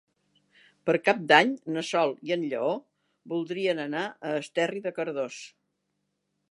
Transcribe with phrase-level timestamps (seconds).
[0.89, 2.73] Per Cap d'Any na Sol i en Lleó
[3.35, 5.43] voldrien anar a Esterri de Cardós.